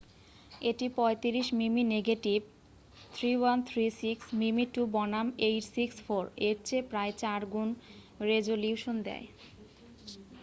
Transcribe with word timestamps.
এটি 0.61 0.85
35 0.95 1.47
মিমি 1.59 1.83
নেগেটিভ 1.87 2.39
3136 3.13 4.19
মিমি2 4.39 4.75
বনাম 4.95 5.27
864 5.45 6.47
এর 6.47 6.57
চেয়ে 6.67 6.87
প্রায় 6.91 7.13
4 7.23 7.51
গুণ 7.53 7.69
রেজোলিউশন 8.29 8.95
দেয়। 9.07 9.27